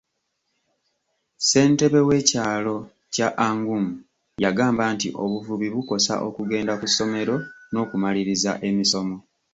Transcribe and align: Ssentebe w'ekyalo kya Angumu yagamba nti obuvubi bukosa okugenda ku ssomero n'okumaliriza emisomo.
Ssentebe 1.41 1.99
w'ekyalo 2.07 2.75
kya 3.13 3.27
Angumu 3.47 3.91
yagamba 4.43 4.83
nti 4.93 5.07
obuvubi 5.23 5.67
bukosa 5.73 6.13
okugenda 6.27 6.73
ku 6.79 6.85
ssomero 6.91 7.35
n'okumaliriza 7.71 8.51
emisomo. 8.67 9.17